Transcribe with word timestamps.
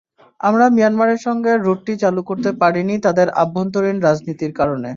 আমরা 0.39 0.65
মিয়ানমারের 0.75 1.19
সঙ্গে 1.27 1.51
রুটটি 1.57 1.93
চালু 2.03 2.21
করতে 2.29 2.49
পারিনি 2.61 2.95
তাদের 3.05 3.27
অভ্যন্তরীণ 3.43 3.97
রাজনীতির 4.07 4.51
কারণে। 4.59 4.89